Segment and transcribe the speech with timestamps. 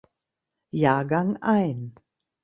[0.71, 1.93] Jahrgang ein.